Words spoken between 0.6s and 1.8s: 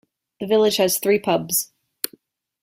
has three pubs.